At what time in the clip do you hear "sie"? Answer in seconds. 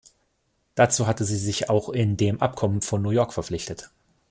1.25-1.37